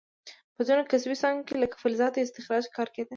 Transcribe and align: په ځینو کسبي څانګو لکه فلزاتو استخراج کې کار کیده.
په 0.55 0.61
ځینو 0.67 0.83
کسبي 0.91 1.15
څانګو 1.21 1.61
لکه 1.63 1.75
فلزاتو 1.81 2.21
استخراج 2.25 2.63
کې 2.67 2.75
کار 2.77 2.89
کیده. 2.95 3.09